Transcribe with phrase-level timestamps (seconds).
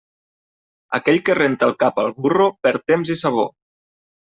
[0.99, 3.49] Aquell que renta el cap al burro perd temps i sabó.